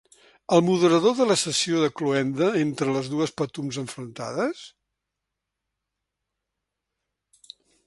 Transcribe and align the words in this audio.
El 0.55 0.61
moderador 0.67 1.11
de 1.19 1.27
la 1.31 1.35
sessió 1.41 1.83
de 1.83 1.89
cloenda 2.01 2.47
entre 2.61 2.95
les 2.95 3.11
dues 3.13 3.35
patums 3.41 3.79
enfrontades? 3.83 4.65